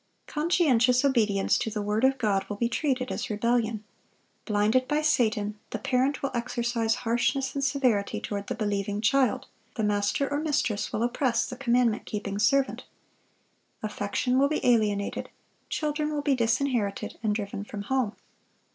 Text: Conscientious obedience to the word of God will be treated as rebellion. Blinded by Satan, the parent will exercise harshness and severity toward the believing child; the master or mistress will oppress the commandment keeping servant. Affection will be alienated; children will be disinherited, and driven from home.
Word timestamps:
Conscientious 0.25 1.05
obedience 1.05 1.59
to 1.59 1.69
the 1.69 1.79
word 1.83 2.03
of 2.03 2.17
God 2.17 2.49
will 2.49 2.55
be 2.55 2.67
treated 2.67 3.11
as 3.11 3.29
rebellion. 3.29 3.83
Blinded 4.45 4.87
by 4.87 5.03
Satan, 5.03 5.59
the 5.69 5.77
parent 5.77 6.23
will 6.23 6.31
exercise 6.33 6.95
harshness 7.05 7.53
and 7.53 7.63
severity 7.63 8.19
toward 8.19 8.47
the 8.47 8.55
believing 8.55 8.99
child; 8.99 9.45
the 9.75 9.83
master 9.83 10.27
or 10.31 10.39
mistress 10.39 10.91
will 10.91 11.03
oppress 11.03 11.45
the 11.45 11.55
commandment 11.55 12.07
keeping 12.07 12.39
servant. 12.39 12.83
Affection 13.83 14.39
will 14.39 14.49
be 14.49 14.65
alienated; 14.65 15.29
children 15.69 16.11
will 16.11 16.23
be 16.23 16.33
disinherited, 16.33 17.19
and 17.21 17.35
driven 17.35 17.63
from 17.63 17.83
home. 17.83 18.13